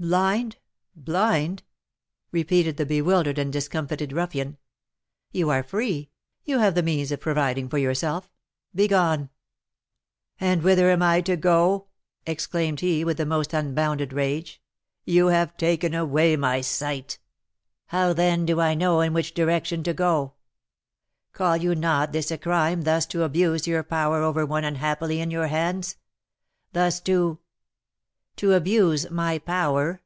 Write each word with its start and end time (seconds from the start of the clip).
"Blind! 0.00 0.58
blind!" 0.94 1.64
repeated 2.30 2.76
the 2.76 2.86
bewildered 2.86 3.36
and 3.36 3.52
discomfited 3.52 4.12
ruffian. 4.12 4.56
"You 5.32 5.50
are 5.50 5.64
free; 5.64 6.10
you 6.44 6.60
have 6.60 6.76
the 6.76 6.84
means 6.84 7.10
of 7.10 7.18
providing 7.18 7.68
for 7.68 7.78
yourself; 7.78 8.30
begone!" 8.72 9.28
"And 10.38 10.62
whither 10.62 10.88
am 10.92 11.02
I 11.02 11.20
to 11.22 11.36
go?" 11.36 11.88
exclaimed 12.26 12.78
he, 12.78 13.04
with 13.04 13.16
the 13.16 13.26
most 13.26 13.52
unbounded 13.52 14.12
rage. 14.12 14.62
"You 15.04 15.26
have 15.30 15.56
taken 15.56 15.94
away 15.94 16.36
my 16.36 16.60
sight; 16.60 17.18
how, 17.86 18.12
then, 18.12 18.46
do 18.46 18.60
I 18.60 18.74
know 18.74 19.00
in 19.00 19.12
which 19.12 19.34
direction 19.34 19.82
to 19.82 19.92
go? 19.92 20.34
Call 21.32 21.56
you 21.56 21.74
not 21.74 22.12
this 22.12 22.30
a 22.30 22.38
crime 22.38 22.82
thus 22.82 23.04
to 23.06 23.24
abuse 23.24 23.66
your 23.66 23.82
power 23.82 24.22
over 24.22 24.46
one 24.46 24.62
unhappily 24.62 25.20
in 25.20 25.32
your 25.32 25.48
hands? 25.48 25.96
Thus 26.72 27.00
to" 27.00 27.40
"To 28.38 28.52
abuse 28.52 29.10
my 29.10 29.38
power!" 29.40 29.96